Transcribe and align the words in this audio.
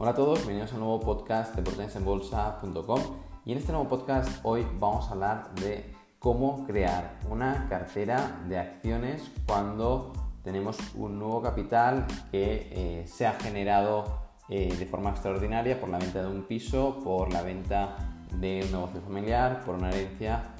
Hola 0.00 0.12
a 0.12 0.14
todos, 0.14 0.38
bienvenidos 0.38 0.70
a 0.70 0.74
un 0.74 0.82
nuevo 0.82 1.00
podcast 1.00 1.56
de 1.56 1.62
portensenbolsa.com 1.62 3.00
y 3.44 3.50
en 3.50 3.58
este 3.58 3.72
nuevo 3.72 3.88
podcast 3.88 4.30
hoy 4.44 4.64
vamos 4.78 5.08
a 5.08 5.10
hablar 5.10 5.52
de 5.56 5.92
cómo 6.20 6.64
crear 6.68 7.18
una 7.28 7.66
cartera 7.68 8.44
de 8.48 8.60
acciones 8.60 9.28
cuando 9.44 10.12
tenemos 10.44 10.78
un 10.94 11.18
nuevo 11.18 11.42
capital 11.42 12.06
que 12.30 12.68
eh, 12.70 13.08
se 13.08 13.26
ha 13.26 13.32
generado 13.40 14.04
eh, 14.48 14.72
de 14.72 14.86
forma 14.86 15.10
extraordinaria 15.10 15.80
por 15.80 15.88
la 15.88 15.98
venta 15.98 16.22
de 16.22 16.28
un 16.28 16.44
piso, 16.44 17.00
por 17.02 17.32
la 17.32 17.42
venta 17.42 17.96
de 18.36 18.62
un 18.66 18.70
negocio 18.70 19.00
familiar, 19.00 19.64
por 19.64 19.74
una 19.74 19.90
herencia 19.90 20.54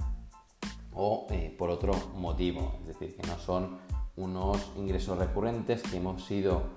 o 0.93 1.29
eh, 1.31 1.55
por 1.57 1.71
otro 1.71 1.93
motivo. 2.17 2.73
Es 2.81 2.89
decir, 2.89 3.15
que 3.15 3.25
no 3.29 3.39
son 3.39 3.79
unos 4.17 4.73
ingresos 4.75 5.17
recurrentes 5.17 5.81
que 5.85 5.99
hemos 5.99 6.29
ido 6.29 6.77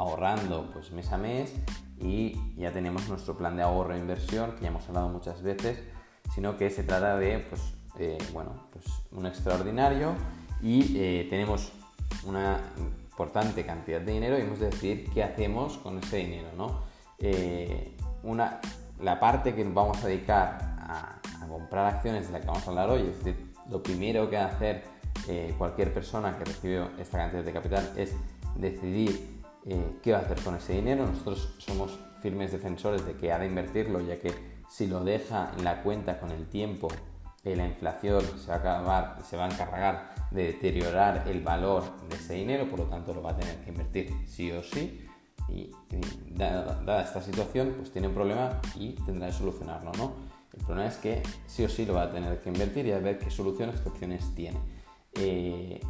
ahorrando 0.00 0.70
pues 0.72 0.90
mes 0.92 1.12
a 1.12 1.18
mes 1.18 1.52
y 1.98 2.34
ya 2.56 2.72
tenemos 2.72 3.06
nuestro 3.08 3.36
plan 3.36 3.54
de 3.54 3.62
ahorro 3.62 3.94
e 3.94 3.98
inversión 3.98 4.52
que 4.52 4.62
ya 4.62 4.68
hemos 4.68 4.88
hablado 4.88 5.10
muchas 5.10 5.42
veces, 5.42 5.78
sino 6.34 6.56
que 6.56 6.70
se 6.70 6.82
trata 6.84 7.18
de 7.18 7.40
pues, 7.40 7.60
eh, 7.98 8.16
bueno, 8.32 8.68
pues 8.72 8.86
un 9.12 9.26
extraordinario 9.26 10.14
y 10.62 10.96
eh, 10.96 11.26
tenemos 11.28 11.72
una 12.24 12.62
importante 13.10 13.66
cantidad 13.66 14.00
de 14.00 14.12
dinero 14.12 14.38
y 14.38 14.40
hemos 14.40 14.58
de 14.58 14.70
decidir 14.70 15.10
qué 15.12 15.22
hacemos 15.22 15.76
con 15.76 15.98
ese 15.98 16.16
dinero. 16.16 16.48
¿no? 16.56 16.80
Eh, 17.18 17.94
una, 18.22 18.58
la 19.00 19.20
parte 19.20 19.54
que 19.54 19.64
vamos 19.64 20.02
a 20.02 20.06
dedicar 20.06 20.76
a, 20.80 21.20
comprar 21.46 21.94
acciones 21.94 22.28
de 22.28 22.32
la 22.32 22.40
que 22.40 22.46
vamos 22.46 22.64
a 22.64 22.70
hablar 22.70 22.88
hoy, 22.88 23.00
es 23.00 23.24
decir, 23.24 23.52
lo 23.68 23.82
primero 23.82 24.30
que 24.30 24.36
va 24.36 24.44
a 24.44 24.46
hacer 24.46 24.84
cualquier 25.58 25.92
persona 25.92 26.38
que 26.38 26.44
recibe 26.44 26.86
esta 26.98 27.18
cantidad 27.18 27.42
de 27.42 27.52
capital 27.52 27.92
es 27.96 28.14
decidir 28.56 29.39
eh, 29.66 29.98
qué 30.02 30.12
va 30.12 30.18
a 30.18 30.22
hacer 30.22 30.40
con 30.42 30.54
ese 30.56 30.74
dinero. 30.74 31.06
Nosotros 31.06 31.54
somos 31.58 31.98
firmes 32.20 32.52
defensores 32.52 33.04
de 33.04 33.14
que 33.14 33.32
ha 33.32 33.38
de 33.38 33.46
invertirlo, 33.46 34.00
ya 34.00 34.18
que 34.18 34.32
si 34.68 34.86
lo 34.86 35.04
deja 35.04 35.52
en 35.56 35.64
la 35.64 35.82
cuenta 35.82 36.20
con 36.20 36.30
el 36.30 36.46
tiempo, 36.48 36.88
eh, 37.42 37.56
la 37.56 37.66
inflación 37.66 38.22
se 38.38 38.48
va, 38.48 38.54
a 38.54 38.58
acabar, 38.58 39.18
se 39.24 39.36
va 39.36 39.46
a 39.46 39.50
encargar 39.50 40.14
de 40.30 40.44
deteriorar 40.44 41.26
el 41.26 41.40
valor 41.40 41.82
de 42.08 42.16
ese 42.16 42.34
dinero, 42.34 42.68
por 42.68 42.80
lo 42.80 42.84
tanto 42.86 43.14
lo 43.14 43.22
va 43.22 43.30
a 43.30 43.36
tener 43.36 43.56
que 43.64 43.70
invertir 43.70 44.12
sí 44.26 44.52
o 44.52 44.62
sí. 44.62 45.06
Y, 45.48 45.72
dada, 46.28 47.02
esta 47.02 47.20
situación, 47.20 47.74
pues 47.76 47.90
tiene 47.90 48.06
un 48.08 48.14
problema 48.14 48.60
y 48.76 48.92
tendrá 49.04 49.26
que 49.28 49.32
solucionarlo, 49.32 49.90
¿no? 49.98 50.12
El 50.56 50.64
problema 50.64 50.88
es 50.88 50.96
que 50.98 51.22
sí 51.46 51.64
o 51.64 51.68
sí 51.68 51.86
lo 51.86 51.94
va 51.94 52.02
a 52.02 52.12
tener 52.12 52.38
que 52.40 52.50
invertir 52.50 52.86
y 52.86 52.92
a 52.92 52.98
ver 52.98 53.18
qué 53.18 53.30
soluciones, 53.30 53.80
qué 53.80 53.88
opciones 53.88 54.32
tiene. 54.34 54.58
Eh, 55.14 55.80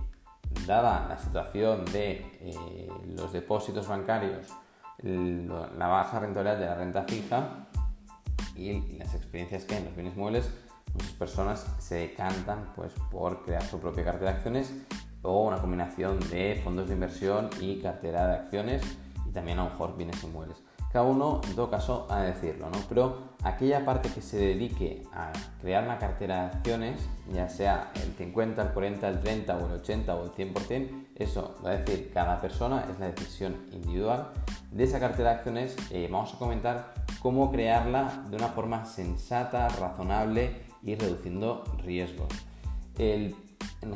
dada 0.67 1.06
la 1.09 1.19
situación 1.19 1.84
de 1.87 2.39
eh, 2.41 2.89
los 3.17 3.33
depósitos 3.33 3.89
bancarios, 3.89 4.47
la 5.03 5.87
baja 5.87 6.19
rentabilidad 6.20 6.59
de 6.59 6.67
la 6.67 6.75
renta 6.75 7.05
fija 7.05 7.69
y 8.55 8.98
las 8.98 9.15
experiencias 9.15 9.65
que 9.65 9.75
hay 9.75 9.81
en 9.81 9.87
los 9.87 9.95
bienes 9.95 10.17
muebles, 10.17 10.51
muchas 10.93 11.12
personas 11.12 11.67
se 11.78 11.95
decantan 11.97 12.73
pues, 12.77 12.93
por 13.11 13.45
crear 13.45 13.62
su 13.62 13.81
propia 13.81 14.05
cartera 14.05 14.33
de 14.33 14.37
acciones 14.37 14.75
o 15.23 15.47
una 15.47 15.59
combinación 15.59 16.19
de 16.31 16.61
fondos 16.62 16.89
de 16.89 16.95
inversión 16.95 17.51
y 17.61 17.81
cartera 17.81 18.27
de 18.27 18.34
acciones 18.34 18.83
y 19.27 19.33
también 19.33 19.59
a 19.59 19.65
lo 19.65 19.71
mejor 19.71 19.97
bienes 19.97 20.23
inmuebles. 20.25 20.62
Cada 20.92 21.05
uno, 21.05 21.41
en 21.48 21.55
todo 21.55 21.70
caso, 21.70 22.06
a 22.10 22.22
decirlo, 22.22 22.69
¿no? 22.69 22.78
Pero 22.88 23.30
aquella 23.44 23.84
parte 23.84 24.08
que 24.08 24.20
se 24.20 24.38
dedique 24.38 25.05
a 25.12 25.30
crear 25.60 25.84
una 25.84 25.98
cartera 25.98 26.41
de 26.41 26.47
acciones, 26.47 27.08
ya 27.32 27.48
sea 27.48 27.92
el 27.94 28.12
50, 28.14 28.60
el 28.60 28.69
40, 28.70 29.08
el 29.08 29.20
30 29.20 29.56
o 29.56 29.66
el 29.66 29.72
80 29.74 30.14
o 30.16 30.24
el 30.24 30.32
100%, 30.32 31.06
eso 31.14 31.55
va 31.64 31.70
a 31.70 31.77
decir 31.77 32.10
cada 32.12 32.41
persona, 32.41 32.86
es 32.91 32.98
la 32.98 33.12
decisión 33.12 33.56
individual. 33.70 34.30
De 34.72 34.82
esa 34.82 34.98
cartera 34.98 35.30
de 35.30 35.36
acciones 35.36 35.77
eh, 35.92 36.08
vamos 36.10 36.34
a 36.34 36.38
comentar 36.38 36.94
cómo 37.22 37.53
crearla 37.53 38.25
de 38.28 38.36
una 38.36 38.48
forma 38.48 38.84
sensata, 38.84 39.69
razonable 39.69 40.62
y 40.82 40.97
reduciendo 40.97 41.62
riesgos. 41.84 42.28
en 42.98 43.36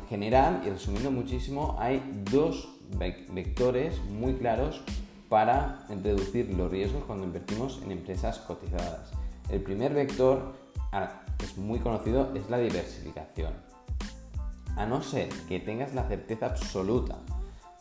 general, 0.07 0.61
y 0.65 0.69
resumiendo 0.69 1.11
muchísimo, 1.11 1.75
hay 1.77 2.01
dos 2.31 2.69
vectores 2.97 3.99
muy 4.05 4.35
claros 4.35 4.81
para 5.29 5.85
reducir 5.89 6.53
los 6.55 6.69
riesgos 6.71 7.03
cuando 7.05 7.25
invertimos 7.25 7.81
en 7.83 7.91
empresas 7.91 8.39
cotizadas. 8.39 9.11
El 9.49 9.61
primer 9.61 9.93
vector, 9.93 10.53
ah, 10.91 11.21
es 11.43 11.57
muy 11.57 11.79
conocido, 11.79 12.31
es 12.35 12.49
la 12.49 12.57
diversificación. 12.57 13.53
A 14.75 14.85
no 14.85 15.01
ser 15.01 15.29
que 15.47 15.59
tengas 15.59 15.93
la 15.93 16.07
certeza 16.07 16.47
absoluta 16.47 17.17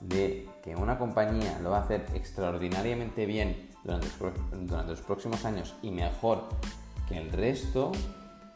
de 0.00 0.48
que 0.62 0.76
una 0.76 0.98
compañía 0.98 1.58
lo 1.62 1.70
va 1.70 1.78
a 1.78 1.82
hacer 1.82 2.06
extraordinariamente 2.14 3.26
bien 3.26 3.70
durante 3.82 4.08
los, 4.86 5.00
próximos 5.00 5.44
años 5.44 5.74
y 5.82 5.90
mejor 5.90 6.44
que 7.08 7.18
el 7.18 7.30
resto, 7.32 7.92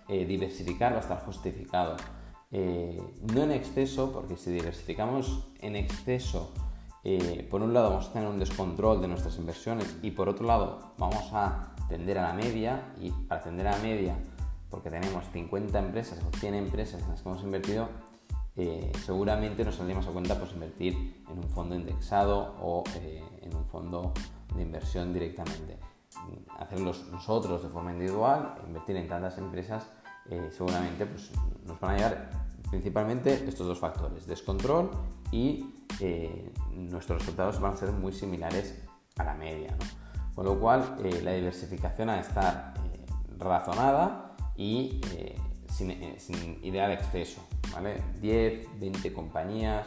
eh, 0.09 0.25
diversificar 0.25 0.93
va 0.93 0.99
a 0.99 1.01
estar 1.01 1.25
justificado. 1.25 1.97
Eh, 2.51 3.03
no 3.35 3.43
en 3.43 3.53
exceso, 3.53 4.13
porque 4.13 4.37
si 4.37 4.51
diversificamos 4.51 5.47
en 5.61 5.77
exceso 5.77 6.53
eh, 7.05 7.47
por 7.49 7.63
un 7.63 7.73
lado 7.73 7.91
vamos 7.91 8.09
a 8.09 8.13
tener 8.13 8.29
un 8.29 8.39
descontrol 8.39 9.01
de 9.01 9.09
nuestras 9.09 9.39
inversiones 9.39 9.97
y 10.03 10.11
por 10.11 10.29
otro 10.29 10.47
lado 10.47 10.95
vamos 10.99 11.31
a 11.33 11.75
tender 11.89 12.19
a 12.19 12.23
la 12.23 12.33
media 12.35 12.93
y 13.01 13.11
para 13.11 13.43
tender 13.43 13.69
a 13.69 13.73
la 13.73 13.79
media, 13.79 14.17
porque 14.69 14.91
tenemos 14.91 15.25
50 15.33 15.79
empresas 15.79 16.19
o 16.25 16.37
100 16.37 16.55
empresas 16.55 17.03
en 17.03 17.11
las 17.11 17.23
que 17.23 17.29
hemos 17.29 17.43
invertido, 17.43 17.89
eh, 18.57 18.93
seguramente 19.05 19.65
nos 19.65 19.77
saldríamos 19.77 20.07
a 20.09 20.11
cuenta 20.11 20.39
pues, 20.39 20.53
invertir 20.53 21.25
en 21.31 21.39
un 21.39 21.49
fondo 21.49 21.77
indexado 21.77 22.57
o 22.61 22.83
eh, 22.97 23.23
en 23.43 23.55
un 23.55 23.65
fondo 23.67 24.13
de 24.55 24.63
inversión 24.63 25.13
directamente. 25.13 25.79
Hacerlo 26.59 26.93
nosotros 27.13 27.63
de 27.63 27.69
forma 27.69 27.93
individual, 27.93 28.57
invertir 28.67 28.97
en 28.97 29.09
tantas 29.09 29.39
empresas, 29.39 29.89
seguramente 30.51 31.07
pues, 31.07 31.31
nos 31.65 31.79
van 31.81 31.93
a 31.93 31.97
llevar 31.97 32.31
principalmente 32.69 33.33
estos 33.33 33.67
dos 33.67 33.79
factores, 33.79 34.27
descontrol 34.27 34.91
y 35.31 35.65
eh, 36.01 36.53
nuestros 36.73 37.21
resultados 37.21 37.61
van 37.61 37.75
a 37.75 37.77
ser 37.77 37.91
muy 37.93 38.13
similares 38.13 38.83
a 39.17 39.25
la 39.25 39.35
media. 39.35 39.77
Con 40.35 40.45
lo 40.45 40.59
cual, 40.59 40.97
eh, 41.05 41.21
la 41.23 41.33
diversificación 41.33 42.11
ha 42.11 42.15
de 42.15 42.21
estar 42.21 42.75
eh, 42.77 43.07
razonada 43.39 44.37
y 44.57 45.01
sin, 45.69 46.19
sin, 46.19 46.65
idea 46.65 46.89
de 46.89 46.95
exceso. 46.95 47.41
¿vale? 47.73 48.03
10, 48.21 48.81
20 48.81 49.13
compañías, 49.13 49.87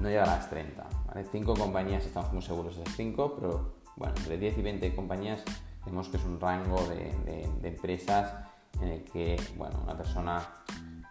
no 0.00 0.08
llega 0.08 0.24
a 0.24 0.26
las 0.26 0.50
30. 0.50 0.86
¿vale? 1.06 1.24
5 1.32 1.54
compañías 1.54 2.04
estamos 2.04 2.32
muy 2.32 2.42
seguros 2.42 2.76
de 2.76 2.84
5, 2.84 3.34
pero 3.36 3.76
bueno, 3.96 4.14
entre 4.18 4.36
10 4.36 4.58
y 4.58 4.62
20 4.62 4.94
compañías 4.94 5.42
vemos 5.86 6.08
que 6.08 6.18
es 6.18 6.24
un 6.24 6.38
rango 6.38 6.82
de, 6.88 7.48
de 7.62 7.68
empresas 7.68 8.34
en 8.80 8.88
el 8.88 9.04
que 9.04 9.40
bueno, 9.56 9.80
una 9.82 9.96
persona 9.96 10.46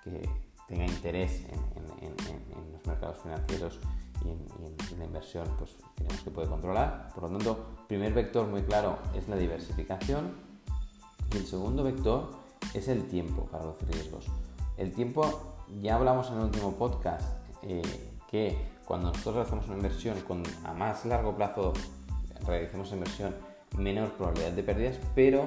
que 0.03 0.29
tenga 0.68 0.85
interés 0.85 1.45
en, 1.45 2.74
los 2.74 2.85
mercados 2.97 3.18
financieros 3.22 3.80
y 4.25 4.30
en, 4.30 5.00
la 5.00 5.06
inversión, 5.06 5.47
pues 5.58 5.75
creemos 5.96 6.22
que 6.22 6.31
puede 6.31 6.47
controlar. 6.47 7.09
Por 7.13 7.24
lo 7.24 7.38
tanto, 7.38 7.66
primer 7.88 8.13
vector 8.13 8.47
muy 8.47 8.63
claro 8.63 8.97
es 9.16 9.28
la 9.28 9.35
diversificación 9.35 10.31
y 11.34 11.38
el 11.38 11.46
segundo 11.46 11.84
vector 11.84 12.31
es 12.74 12.88
el 12.88 13.07
tiempo 13.07 13.46
para 13.46 13.66
los 13.66 13.81
riesgos. 13.84 14.25
El 14.78 14.94
tiempo, 14.94 15.56
ya 15.81 15.96
hablamos 15.96 16.30
en 16.30 16.38
el 16.38 16.44
último 16.46 16.74
podcast 16.74 17.25
eh, 17.62 17.81
que 18.30 18.57
cuando 18.86 19.12
nosotros 19.12 19.46
hacemos 19.46 19.68
una 19.68 19.75
inversión 19.75 20.19
con 20.22 20.44
a 20.63 20.74
más 20.74 21.06
largo 21.06 21.36
plazo 21.36 21.74
realicemos 22.46 22.91
inversión, 22.91 23.36
menor 23.78 24.12
probabilidad 24.13 24.52
de 24.52 24.63
pérdidas, 24.63 24.97
pero 25.13 25.46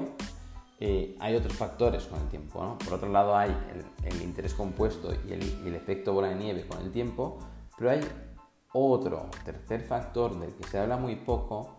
eh, 0.83 1.15
hay 1.21 1.35
otros 1.35 1.53
factores 1.53 2.05
con 2.05 2.21
el 2.21 2.29
tiempo. 2.29 2.79
Por 2.83 2.95
otro 2.95 3.11
lado 3.11 3.37
hay 3.37 3.55
el, 4.03 4.23
interés 4.23 4.55
compuesto 4.55 5.13
y 5.29 5.33
el, 5.33 5.75
efecto 5.75 6.15
bola 6.15 6.29
de 6.29 6.37
nieve 6.37 6.66
con 6.66 6.81
el 6.81 6.91
tiempo, 6.91 7.39
pero 7.77 7.91
hay 7.91 8.01
otro 8.72 9.28
tercer 9.45 9.83
factor 9.83 10.41
del 10.41 10.54
que 10.54 10.66
se 10.66 10.78
habla 10.78 10.97
muy 10.97 11.16
poco 11.16 11.77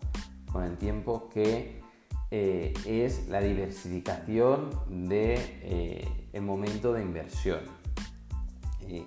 con 0.51 0.63
el 0.63 0.77
tiempo 0.77 1.29
que 1.29 1.81
eh, 2.29 2.73
es 2.85 3.27
la 3.27 3.41
diversificación 3.41 4.69
del 4.87 5.09
de, 5.09 6.29
eh, 6.33 6.41
momento 6.41 6.93
de 6.93 7.01
inversión. 7.01 7.59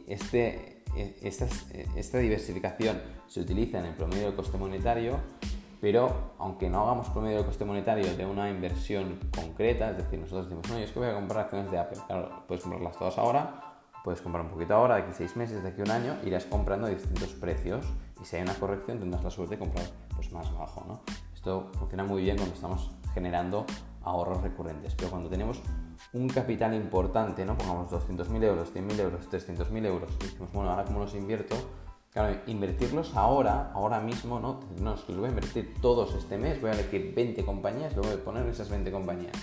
Este, 0.09 0.83
e, 0.97 1.19
esta, 1.23 1.47
esta 1.95 2.19
diversificación 2.19 3.01
se 3.29 3.41
utiliza 3.41 3.79
en 3.79 3.87
el 3.87 3.95
promedio 3.95 4.31
de 4.31 4.37
coste 4.37 4.59
monetario 4.59 5.21
pero 5.85 6.33
aunque 6.39 6.71
no 6.71 6.81
hagamos 6.85 7.11
promedio 7.11 7.41
de 7.41 7.45
coste 7.45 7.63
monetario 7.67 8.17
de 8.17 8.25
una 8.25 8.49
inversión 8.49 9.21
concreta, 9.37 9.91
es 9.91 9.99
decir, 9.99 10.19
nosotros 10.19 10.47
decimos, 10.47 10.67
no, 10.71 10.79
yo 10.79 10.85
es 10.87 10.91
que 10.91 10.99
voy 10.99 11.09
a 11.09 11.13
comprar 11.13 11.45
acciones 11.45 11.71
de 11.71 11.79
Apple, 11.79 11.99
claro, 12.07 12.43
puedes 12.49 12.63
comprarlas 12.63 12.97
todas 12.97 13.19
ahora, 13.19 13.77
puedes 14.03 14.23
comprar 14.23 14.47
un 14.47 14.51
poquito 14.51 14.75
ahora, 14.75 14.95
de 14.95 15.03
aquí 15.03 15.13
seis 15.13 15.37
meses, 15.37 15.63
de 15.63 15.69
aquí 15.69 15.83
un 15.83 15.91
año, 15.91 16.17
irás 16.25 16.47
comprando 16.47 16.87
a 16.87 16.89
distintos 16.89 17.35
precios 17.35 17.85
y 18.19 18.25
si 18.25 18.37
hay 18.37 18.43
una 18.45 18.55
corrección 18.55 18.99
tendrás 18.99 19.23
la 19.25 19.31
suerte 19.31 19.57
de 19.57 19.59
comprar 19.59 19.85
pues, 20.15 20.33
más 20.33 20.51
bajo. 20.55 20.87
¿no? 20.89 21.03
Esto 21.35 21.69
funciona 21.79 22.03
muy 22.03 22.23
bien 22.23 22.39
cuando 22.39 22.55
estamos 22.55 22.91
generando 23.13 23.67
ahorros 24.05 24.41
recurrentes, 24.41 24.95
pero 24.95 25.11
cuando 25.11 25.29
tenemos 25.29 25.61
un 26.15 26.31
capital 26.31 26.73
importante, 26.73 27.45
¿no? 27.45 27.59
pongamos 27.59 27.91
200.000 27.91 28.43
euros, 28.43 28.75
100.000 28.75 29.01
euros, 29.01 29.31
300.000 29.31 29.85
euros, 29.85 30.11
y 30.23 30.25
decimos, 30.25 30.51
bueno, 30.51 30.71
ahora 30.71 30.87
cómo 30.87 31.01
los 31.01 31.15
invierto, 31.15 31.57
Claro, 32.15 32.37
invertirlos 32.47 33.17
ahora, 33.17 33.73
ahora 33.75 33.99
mismo, 33.99 34.39
¿no? 34.39 34.61
No, 34.81 34.91
los 34.93 35.17
voy 35.17 35.27
a 35.27 35.31
invertir 35.31 35.75
todos 35.83 36.15
este 36.15 36.39
mes, 36.39 36.61
voy 36.61 36.71
a 36.71 36.75
elegir 36.75 37.13
20 37.13 37.45
compañías, 37.45 37.93
luego 37.97 38.11
voy 38.11 38.21
a 38.21 38.25
poner 38.25 38.47
esas 38.47 38.71
20 38.71 38.93
compañías. 38.93 39.35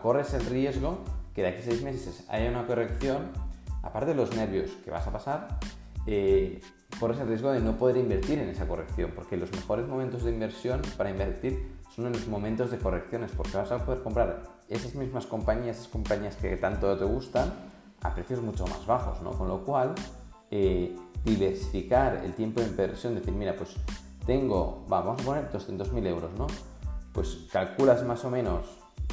Corres 0.00 0.32
el 0.34 0.46
riesgo 0.46 1.00
que 1.34 1.42
de 1.42 1.48
aquí 1.48 1.62
a 1.62 1.64
6 1.64 1.82
meses 1.82 2.24
haya 2.28 2.48
una 2.48 2.64
corrección, 2.64 3.32
aparte 3.82 4.10
de 4.10 4.14
los 4.14 4.36
nervios 4.36 4.70
que 4.84 4.92
vas 4.92 5.04
a 5.08 5.10
pasar, 5.10 5.58
eh, 6.06 6.60
corres 7.00 7.18
el 7.18 7.26
riesgo 7.26 7.50
de 7.50 7.58
no 7.58 7.76
poder 7.76 7.96
invertir 7.96 8.38
en 8.38 8.50
esa 8.50 8.68
corrección, 8.68 9.10
porque 9.12 9.36
los 9.36 9.50
mejores 9.50 9.88
momentos 9.88 10.22
de 10.22 10.30
inversión 10.30 10.82
para 10.96 11.10
invertir 11.10 11.76
son 11.96 12.06
en 12.06 12.12
los 12.12 12.28
momentos 12.28 12.70
de 12.70 12.78
correcciones, 12.78 13.32
porque 13.36 13.56
vas 13.56 13.72
a 13.72 13.84
poder 13.84 14.04
comprar 14.04 14.44
esas 14.68 14.94
mismas 14.94 15.26
compañías, 15.26 15.78
esas 15.78 15.88
compañías 15.88 16.36
que 16.36 16.56
tanto 16.56 16.96
te 16.96 17.04
gustan, 17.04 17.52
a 18.00 18.14
precios 18.14 18.40
mucho 18.42 18.64
más 18.68 18.86
bajos, 18.86 19.20
¿no? 19.22 19.32
Con 19.32 19.48
lo 19.48 19.64
cual, 19.64 19.96
eh, 20.52 20.94
diversificar 21.24 22.22
el 22.24 22.34
tiempo 22.34 22.60
de 22.60 22.68
inversión, 22.68 23.14
decir, 23.14 23.32
mira, 23.34 23.56
pues 23.56 23.76
tengo, 24.26 24.84
vamos 24.88 25.20
a 25.20 25.24
poner 25.24 25.50
200.000 25.50 26.06
euros, 26.06 26.30
¿no? 26.38 26.46
Pues 27.12 27.46
calculas 27.52 28.04
más 28.04 28.24
o 28.24 28.30
menos 28.30 28.66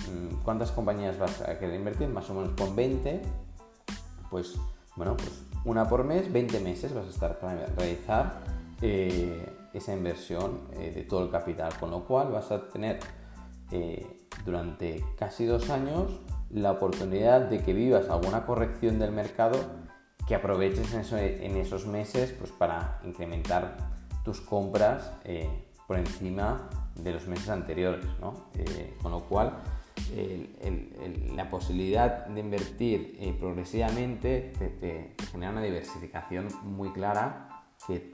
mm, 0.09 0.43
cuántas 0.43 0.71
compañías 0.71 1.17
vas 1.17 1.41
a 1.41 1.57
querer 1.57 1.75
invertir, 1.75 2.07
más 2.07 2.29
o 2.29 2.33
menos 2.33 2.51
con 2.57 2.75
20, 2.75 3.21
pues 4.29 4.55
bueno, 4.95 5.15
pues 5.15 5.43
una 5.65 5.87
por 5.87 6.03
mes, 6.03 6.31
20 6.31 6.59
meses 6.59 6.93
vas 6.93 7.05
a 7.05 7.09
estar 7.09 7.39
para 7.39 7.65
realizar 7.77 8.41
eh, 8.81 9.45
esa 9.73 9.93
inversión 9.93 10.61
eh, 10.73 10.91
de 10.93 11.03
todo 11.03 11.23
el 11.23 11.29
capital, 11.29 11.73
con 11.79 11.91
lo 11.91 12.05
cual 12.05 12.31
vas 12.31 12.51
a 12.51 12.69
tener 12.69 12.99
eh, 13.71 14.05
durante 14.45 15.03
casi 15.17 15.45
dos 15.45 15.69
años 15.69 16.19
la 16.49 16.71
oportunidad 16.71 17.41
de 17.41 17.61
que 17.61 17.73
vivas 17.73 18.09
alguna 18.09 18.45
corrección 18.45 18.99
del 18.99 19.11
mercado 19.11 19.57
que 20.27 20.35
aproveches 20.35 20.93
en, 21.13 21.57
esos 21.57 21.87
meses 21.87 22.33
pues, 22.37 22.51
para 22.51 22.99
incrementar 23.03 23.77
tus 24.23 24.41
compras 24.41 25.11
por 25.87 25.97
encima 25.97 26.69
de 26.95 27.13
los 27.13 27.27
meses 27.27 27.47
anteriores, 27.49 28.05
¿no? 28.19 28.49
con 29.01 29.11
lo 29.11 29.21
cual 29.21 29.53
la 31.35 31.49
posibilidad 31.49 32.25
de 32.27 32.39
invertir 32.39 33.17
eh, 33.19 33.35
progresivamente 33.37 34.53
te, 34.79 35.15
genera 35.31 35.51
una 35.51 35.61
diversificación 35.61 36.47
muy 36.63 36.91
clara 36.91 37.49
que, 37.85 38.13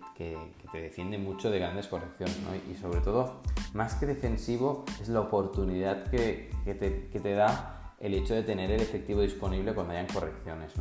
te 0.71 0.81
defiende 0.81 1.17
mucho 1.17 1.51
de 1.51 1.59
grandes 1.59 1.87
correcciones 1.87 2.37
y 2.71 2.75
sobre 2.75 3.01
todo 3.01 3.41
más 3.73 3.95
que 3.95 4.05
defensivo 4.05 4.85
es 5.01 5.09
la 5.09 5.21
oportunidad 5.21 6.09
que, 6.09 6.49
te, 6.63 7.33
da 7.33 7.93
el 7.99 8.13
hecho 8.13 8.33
de 8.33 8.43
tener 8.43 8.71
el 8.71 8.81
efectivo 8.81 9.21
disponible 9.21 9.73
cuando 9.73 9.93
hayan 9.93 10.07
correcciones. 10.07 10.73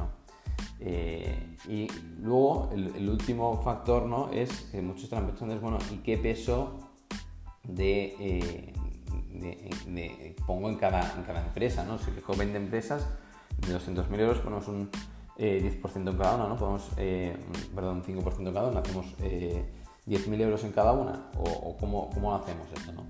Eh, 0.84 1.56
y 1.68 1.86
luego 2.20 2.70
el, 2.72 3.08
último 3.08 3.62
factor 3.62 4.06
¿no? 4.06 4.30
es 4.32 4.62
que 4.72 4.82
muchos 4.82 5.04
están 5.04 5.26
pensando 5.26 5.54
es 5.54 5.60
bueno, 5.60 5.78
¿y 5.92 5.98
qué 5.98 6.18
peso 6.18 6.80
de, 7.62 8.16
eh, 8.18 8.72
pongo 10.44 10.68
en 10.68 10.76
cada, 10.76 11.14
en 11.16 11.22
cada 11.22 11.44
empresa, 11.44 11.84
¿no? 11.84 11.98
Si 11.98 12.10
cojo 12.10 12.36
20 12.36 12.56
empresas 12.56 13.08
de 13.58 13.74
200.000 13.74 14.20
euros, 14.20 14.38
ponemos 14.38 14.66
un 14.68 14.90
10% 14.90 14.96
eh, 15.38 15.80
en 16.10 16.16
cada 16.16 16.34
una, 16.34 16.48
¿no? 16.48 16.56
Ponemos, 16.56 16.90
eh, 16.96 17.36
perdón, 17.74 18.02
5% 18.02 18.38
en 18.48 18.54
cada 18.54 18.68
una, 18.68 18.80
hacemos 18.80 19.06
10.000 19.18 19.22
eh, 19.24 20.42
euros 20.42 20.64
en 20.64 20.72
cada 20.72 20.92
una, 20.92 21.30
o, 21.38 21.76
cómo, 21.78 22.10
cómo, 22.10 22.30
lo 22.30 22.36
hacemos 22.36 22.66
esto, 22.72 22.92
¿no? 22.92 23.06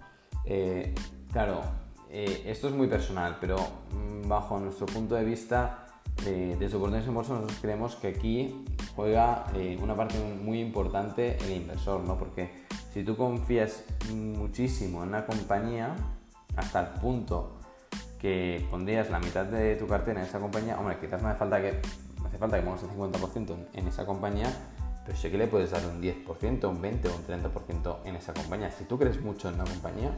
claro, 1.32 1.62
esto 2.10 2.68
es 2.68 2.74
muy 2.74 2.88
personal, 2.88 3.38
pero 3.40 3.56
mm, 3.56 4.28
bajo 4.28 4.58
nuestro 4.60 4.86
punto 4.86 5.14
de 5.14 5.24
vista, 5.24 5.86
desde 6.24 6.76
Oportunidades 6.76 7.08
en 7.08 7.14
Bolsa 7.14 7.32
nosotros 7.34 7.58
creemos 7.60 7.96
que 7.96 8.08
aquí 8.08 8.64
juega 8.94 9.46
una 9.82 9.96
parte 9.96 10.18
muy 10.42 10.60
importante 10.60 11.36
el 11.44 11.52
inversor, 11.52 12.00
¿no? 12.02 12.16
Porque 12.16 12.50
si 12.92 13.02
tú 13.02 13.16
confías 13.16 13.84
muchísimo 14.12 15.02
en 15.02 15.08
una 15.08 15.26
compañía, 15.26 15.96
hasta 16.56 16.80
el 16.80 17.00
punto 17.00 17.58
que 18.20 18.64
pondrías 18.70 19.10
la 19.10 19.18
mitad 19.18 19.46
de 19.46 19.76
tu 19.76 19.86
cartera 19.86 20.20
en 20.20 20.26
esa 20.26 20.38
compañía, 20.38 20.78
hombre, 20.78 20.98
quizás 21.00 21.22
no 21.22 21.28
hace 21.28 21.38
falta 21.38 21.60
que, 21.60 21.80
hace 22.24 22.38
falta 22.38 22.58
que 22.58 22.62
pongas 22.62 22.82
el 22.84 22.90
50% 22.90 23.56
en, 23.72 23.88
esa 23.88 24.06
compañía, 24.06 24.52
pero 25.04 25.18
sé 25.18 25.30
que 25.30 25.38
le 25.38 25.48
puedes 25.48 25.70
dar 25.70 25.82
un 25.86 26.00
10%, 26.00 26.68
un 26.68 26.82
20% 26.82 27.06
o 27.06 27.16
un 27.16 27.26
30% 27.26 27.96
en 28.04 28.16
esa 28.16 28.32
compañía. 28.32 28.70
Si 28.70 28.84
tú 28.84 28.98
crees 28.98 29.20
mucho 29.20 29.48
en 29.48 29.54
una 29.54 29.64
compañía, 29.64 30.12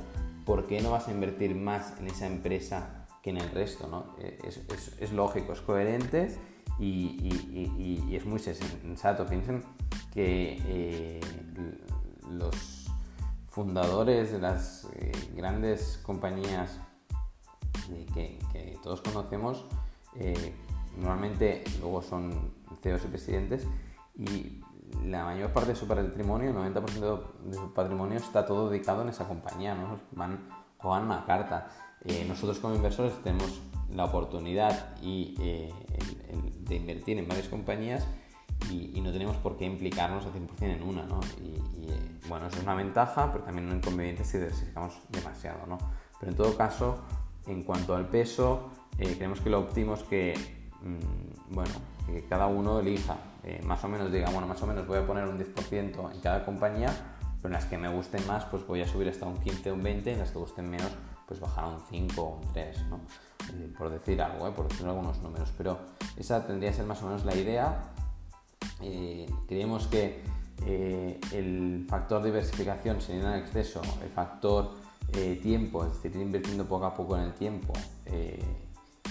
¿por 0.45 0.67
qué 0.67 0.83
no 0.83 0.91
vas 0.91 1.09
a 1.09 1.13
invertir 1.13 1.55
más 1.55 1.99
en 1.99 2.09
esa 2.09 2.27
empresa 2.27 3.04
que 3.25 3.31
en 3.31 3.39
el 3.39 3.51
resto? 3.53 3.89
¿no? 3.89 4.15
Eh, 4.19 4.39
es, 5.01 5.13
lógico, 5.13 5.55
es 5.55 5.63
coherente 5.63 6.39
y, 6.79 8.15
es 8.15 8.27
muy 8.27 8.39
sensato. 8.39 9.27
Piensen 9.27 9.65
que 10.13 10.61
eh, 10.67 11.21
los 12.31 12.87
fundadores 13.49 14.31
de 14.31 14.39
las 14.39 14.87
eh, 14.97 15.11
grandes 15.35 15.99
compañías 16.03 16.79
que, 18.13 18.39
todos 18.83 19.01
conocemos, 19.01 19.65
normalmente 20.99 21.65
luego 21.81 22.03
son 22.03 22.53
CEOs 22.83 23.05
y 23.07 23.09
presidentes 23.09 23.67
y 24.17 24.61
la 25.03 25.25
mayor 25.25 25.51
parte 25.53 25.71
de 25.71 25.77
su 25.77 25.89
patrimonio, 25.89 26.51
el 26.51 26.75
90% 26.75 27.23
de 27.45 27.55
su 27.55 27.73
patrimonio 27.73 28.19
está 28.19 28.45
todo 28.45 28.69
dedicado 28.69 29.03
en 29.03 29.09
esa 29.09 29.27
compañía, 29.27 29.75
¿no? 29.75 29.99
Juegan 30.85 31.07
una 31.07 31.25
carta. 31.25 31.69
Eh, 32.05 32.25
nosotros 32.29 32.59
como 32.59 32.75
inversores 32.75 33.15
tenemos 33.23 33.61
la 33.95 34.05
oportunidad 34.05 34.97
y, 35.03 35.35
de 35.35 36.77
invertir 36.77 37.19
en 37.19 37.29
varias 37.29 37.49
compañías 37.49 38.07
y, 38.71 39.01
no 39.01 39.13
tenemos 39.13 39.37
por 39.37 39.57
qué 39.57 39.67
implicarnos 39.67 40.25
al 40.25 40.33
100% 40.33 40.47
en 40.63 40.83
una, 40.83 41.05
¿no? 41.05 41.21
Y, 41.43 41.55
bueno, 42.29 42.47
eso 42.47 42.57
es 42.57 42.63
una 42.63 42.75
ventaja, 42.75 43.31
pero 43.33 43.45
también 43.45 43.69
un 43.69 43.77
inconveniente 43.77 44.25
si 44.25 44.39
diversificamos 44.39 44.95
demasiado, 45.11 45.67
¿no? 45.67 45.79
Pero 46.19 46.33
en 46.33 46.37
todo 46.39 46.57
caso, 46.57 47.03
en 47.47 47.63
cuanto 47.63 47.95
al 47.95 48.09
peso, 48.09 48.71
eh, 48.99 49.15
creemos 49.17 49.41
que 49.41 49.51
lo 49.51 49.61
óptimo 49.61 49.95
es 49.95 50.03
que, 50.05 50.35
mm, 50.83 51.55
bueno, 51.55 51.75
que 52.07 52.25
cada 52.25 52.47
uno 52.47 52.81
elija, 52.81 53.17
eh, 53.43 53.61
más 53.65 53.85
o 53.85 53.89
menos 53.89 54.11
diga, 54.11 54.31
bueno, 54.31 54.47
más 54.47 54.63
o 54.63 54.67
menos 54.67 54.87
voy 54.87 54.99
a 54.99 55.07
poner 55.07 55.27
un 55.27 55.37
10% 55.37 56.11
en 56.11 56.21
cada 56.21 56.45
compañía, 56.45 57.14
pero 57.45 57.55
en 57.55 57.61
las 57.61 57.69
que 57.69 57.77
me 57.77 57.91
gusten 57.91 58.27
más, 58.27 58.47
pues 58.47 58.67
voy 58.67 58.81
a 58.81 58.89
subir 58.89 59.07
hasta 59.07 59.27
un 59.27 59.37
15 59.37 59.71
o 59.71 59.75
un 59.75 59.83
20, 59.83 60.13
en 60.13 60.19
las 60.19 60.31
que 60.31 60.39
gusten 60.39 60.71
menos, 60.71 60.91
pues 61.29 61.41
bajar 61.41 61.65
a 61.65 61.69
un 61.69 61.81
5 61.91 62.23
o 62.23 62.39
un 62.39 62.53
3, 62.55 62.87
¿no? 62.89 63.01
Eh, 63.53 63.71
por 63.77 63.91
decir 63.91 64.23
algo, 64.23 64.51
por 64.55 64.67
decir 64.67 64.87
algunos 64.87 65.21
números, 65.21 65.53
pero 65.59 65.79
esa 66.17 66.47
tendría 66.47 66.71
que 66.71 66.77
ser 66.77 66.87
más 66.87 67.03
o 67.03 67.05
menos 67.05 67.23
la 67.27 67.37
idea. 67.37 67.93
creemos 69.47 69.89
que 69.89 70.23
el 70.65 71.85
factor 71.87 72.23
diversificación 72.23 73.03
sería 73.03 73.37
en 73.37 73.43
exceso, 73.43 73.83
el 74.03 74.09
factor 74.09 74.71
eh, 75.13 75.39
tiempo, 75.43 75.85
es 75.85 75.93
decir, 75.97 76.17
ir 76.17 76.23
invirtiendo 76.23 76.65
poco 76.65 76.87
a 76.87 76.95
poco 76.95 77.15
en 77.19 77.25
el 77.25 77.35
tiempo 77.35 77.75
eh, 78.07 78.43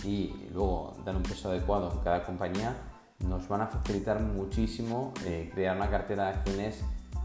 y 0.04 0.34
luego 0.52 0.98
dar 1.06 1.16
un 1.16 1.22
peso 1.22 1.52
adecuado 1.52 1.92
en 1.92 2.00
cada 2.00 2.24
compañía, 2.24 2.75
nos 3.20 3.48
van 3.48 3.62
a 3.62 3.68
facilitar 3.68 4.20
muchísimo 4.20 5.13
eh, 5.24 5.52
crear 5.54 5.78
una 5.78 5.92
cartera 5.92 6.24
de 6.24 6.30
acciones 6.32 6.84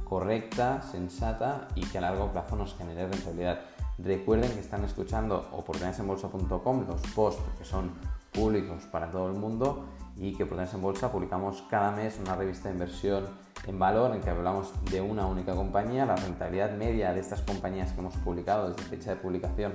correcta, 0.08 0.82
sensata 0.82 1.68
y 1.74 1.84
que 1.86 1.98
a 1.98 2.02
largo 2.02 2.32
plazo 2.32 2.56
nos 2.56 2.74
genere 2.76 3.08
rentabilidad. 3.08 3.60
Recuerden 3.98 4.52
que 4.52 4.60
están 4.60 4.84
escuchando 4.84 5.48
oportunidadesenbolsa.com, 5.52 6.86
los 6.86 7.00
posts 7.14 7.42
que 7.58 7.64
son 7.64 7.92
públicos 8.32 8.84
para 8.90 9.10
todo 9.10 9.28
el 9.28 9.34
mundo 9.34 9.86
y 10.16 10.32
que 10.32 10.44
Oportunidades 10.44 10.74
en 10.74 10.82
Bolsa 10.82 11.12
publicamos 11.12 11.62
cada 11.70 11.92
mes 11.92 12.18
una 12.20 12.34
revista 12.34 12.68
de 12.68 12.74
inversión 12.74 13.26
en 13.66 13.78
valor 13.78 14.14
en 14.14 14.20
que 14.20 14.30
hablamos 14.30 14.72
de 14.90 15.00
una 15.00 15.26
única 15.26 15.54
compañía, 15.54 16.06
la 16.06 16.16
rentabilidad 16.16 16.76
media 16.76 17.12
de 17.12 17.20
estas 17.20 17.42
compañías 17.42 17.92
que 17.92 18.00
hemos 18.00 18.14
publicado 18.16 18.70
desde 18.70 18.82
fecha 18.84 19.10
de 19.10 19.16
publicación, 19.16 19.74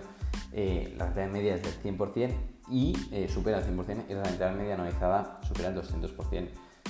eh, 0.51 0.93
la 0.97 1.05
rentabilidad 1.05 1.33
media 1.33 1.55
es 1.55 1.63
del 1.63 1.97
100% 1.97 2.33
y 2.69 2.95
eh, 3.11 3.27
supera 3.27 3.59
el 3.59 3.65
100% 3.65 4.05
y 4.09 4.13
la 4.13 4.23
rentabilidad 4.23 4.55
media 4.55 4.73
anualizada 4.75 5.39
supera 5.43 5.69
el 5.69 5.75
200%, 5.75 6.49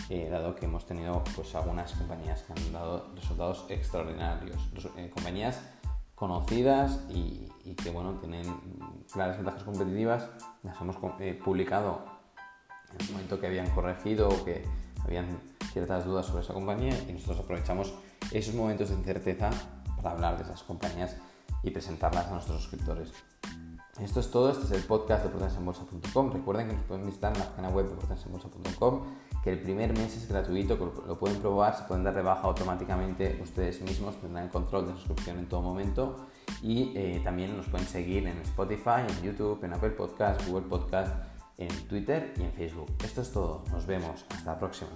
eh, 0.09 0.29
dado 0.29 0.55
que 0.55 0.65
hemos 0.65 0.85
tenido 0.85 1.23
pues, 1.35 1.53
algunas 1.55 1.93
compañías 1.93 2.43
que 2.43 2.53
han 2.53 2.73
dado 2.73 3.11
resultados 3.15 3.65
extraordinarios, 3.69 4.57
compañías 5.13 5.61
conocidas 6.15 7.01
y, 7.09 7.49
y, 7.65 7.75
que 7.75 7.89
bueno, 7.89 8.13
tienen 8.19 8.43
claras 9.11 9.37
ventajas 9.37 9.63
competitivas, 9.63 10.29
las 10.63 10.79
hemos 10.79 10.97
publicado 11.43 12.05
en 12.93 13.05
el 13.05 13.11
momento 13.11 13.39
que 13.39 13.47
habían 13.47 13.69
corregido 13.71 14.29
o 14.29 14.45
que 14.45 14.63
habían 15.03 15.41
ciertas 15.71 16.05
dudas 16.05 16.25
sobre 16.25 16.43
esa 16.43 16.53
compañía 16.53 16.93
y 17.07 17.13
nosotros 17.13 17.39
aprovechamos 17.39 17.93
esos 18.31 18.53
momentos 18.55 18.89
de 18.89 18.95
incerteza 18.95 19.49
para 19.97 20.11
hablar 20.11 20.37
de 20.37 20.43
esas 20.43 20.63
compañías 20.63 21.15
y 21.63 21.71
presentarlas 21.71 22.27
a 22.27 22.31
nuestros 22.31 22.61
suscriptores. 22.61 23.11
Esto 23.99 24.19
es 24.19 24.31
todo, 24.31 24.49
este 24.51 24.65
es 24.65 24.71
el 24.71 24.83
podcast 24.83 25.23
de 25.23 25.29
portasenbolsa.com. 25.29 26.31
Recuerden 26.31 26.67
que 26.67 26.73
nos 26.73 26.83
pueden 26.85 27.05
visitar 27.05 27.31
en 27.33 27.39
la 27.39 27.49
página 27.49 27.69
web 27.69 27.87
de 27.89 27.95
portasenbolsa.com, 27.95 29.03
que 29.43 29.51
el 29.51 29.59
primer 29.59 29.91
mes 29.97 30.15
es 30.15 30.27
gratuito, 30.27 30.77
lo 31.05 31.19
pueden 31.19 31.39
probar, 31.41 31.75
se 31.75 31.83
pueden 31.83 32.03
dar 32.03 32.15
de 32.15 32.21
baja 32.21 32.43
automáticamente 32.43 33.39
ustedes 33.41 33.81
mismos, 33.81 34.15
tendrán 34.21 34.45
el 34.45 34.49
control 34.49 34.87
de 34.87 34.93
suscripción 34.93 35.37
en 35.37 35.49
todo 35.49 35.61
momento 35.61 36.27
y 36.61 36.93
eh, 36.95 37.21
también 37.23 37.57
nos 37.57 37.67
pueden 37.67 37.87
seguir 37.87 38.25
en 38.25 38.37
Spotify, 38.39 39.01
en 39.07 39.21
YouTube, 39.21 39.63
en 39.63 39.73
Apple 39.73 39.91
Podcast, 39.91 40.47
Google 40.47 40.67
Podcast, 40.69 41.13
en 41.57 41.67
Twitter 41.87 42.33
y 42.37 42.43
en 42.43 42.53
Facebook. 42.53 42.89
Esto 43.03 43.21
es 43.21 43.31
todo, 43.31 43.63
nos 43.71 43.85
vemos, 43.85 44.25
hasta 44.29 44.53
la 44.53 44.59
próxima. 44.59 44.91